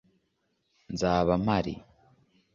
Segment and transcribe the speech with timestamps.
[0.93, 1.73] nzaba mpari.